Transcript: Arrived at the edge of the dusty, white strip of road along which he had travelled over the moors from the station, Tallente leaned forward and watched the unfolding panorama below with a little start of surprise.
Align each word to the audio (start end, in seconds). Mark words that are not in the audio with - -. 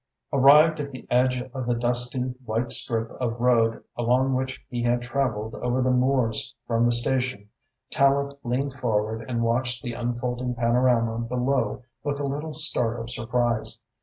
Arrived 0.33 0.79
at 0.79 0.89
the 0.89 1.05
edge 1.11 1.39
of 1.53 1.67
the 1.67 1.75
dusty, 1.75 2.33
white 2.43 2.71
strip 2.71 3.11
of 3.21 3.39
road 3.39 3.83
along 3.95 4.33
which 4.33 4.59
he 4.67 4.81
had 4.81 4.99
travelled 5.03 5.53
over 5.53 5.79
the 5.79 5.91
moors 5.91 6.55
from 6.65 6.87
the 6.87 6.91
station, 6.91 7.47
Tallente 7.91 8.39
leaned 8.43 8.73
forward 8.73 9.23
and 9.29 9.43
watched 9.43 9.83
the 9.83 9.93
unfolding 9.93 10.55
panorama 10.55 11.19
below 11.23 11.83
with 12.03 12.19
a 12.19 12.23
little 12.25 12.55
start 12.55 12.99
of 12.99 13.11
surprise. 13.11 13.79